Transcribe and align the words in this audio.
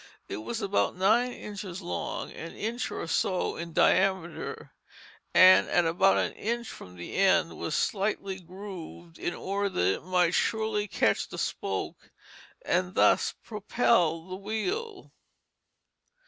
It 0.27 0.37
was 0.37 0.63
about 0.63 0.95
nine 0.95 1.31
inches 1.31 1.79
long, 1.79 2.31
an 2.31 2.53
inch 2.55 2.89
or 2.89 3.05
so 3.05 3.55
in 3.55 3.71
diameter; 3.71 4.71
and 5.31 5.67
at 5.69 5.85
about 5.85 6.17
an 6.17 6.31
inch 6.33 6.67
from 6.69 6.95
the 6.95 7.13
end 7.17 7.55
was 7.55 7.75
slightly 7.75 8.39
grooved 8.39 9.19
in 9.19 9.35
order 9.35 9.69
that 9.69 9.93
it 9.97 10.03
might 10.03 10.33
surely 10.33 10.87
catch 10.87 11.27
the 11.27 11.37
spoke 11.37 12.09
and 12.63 12.95
thus 12.95 13.35
propel 13.43 14.27
the 14.27 14.37
wheel. 14.37 15.11